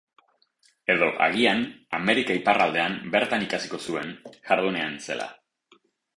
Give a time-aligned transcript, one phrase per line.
[0.93, 1.61] Edo, agian,
[1.97, 4.11] Amerika iparraldean bertan ikasiko zuen,
[4.51, 5.31] jardunean zela.